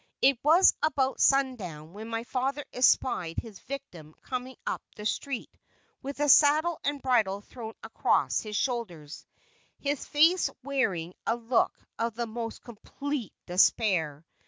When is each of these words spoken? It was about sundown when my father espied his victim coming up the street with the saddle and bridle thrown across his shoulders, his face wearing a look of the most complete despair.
It 0.19 0.39
was 0.43 0.73
about 0.81 1.21
sundown 1.21 1.93
when 1.93 2.07
my 2.07 2.23
father 2.23 2.65
espied 2.73 3.37
his 3.37 3.59
victim 3.59 4.15
coming 4.23 4.55
up 4.65 4.81
the 4.95 5.05
street 5.05 5.55
with 6.01 6.17
the 6.17 6.27
saddle 6.27 6.79
and 6.83 6.99
bridle 6.99 7.41
thrown 7.41 7.75
across 7.83 8.39
his 8.41 8.55
shoulders, 8.55 9.27
his 9.77 10.03
face 10.03 10.49
wearing 10.63 11.13
a 11.27 11.35
look 11.35 11.75
of 11.99 12.15
the 12.15 12.25
most 12.25 12.63
complete 12.63 13.31
despair. 13.45 14.25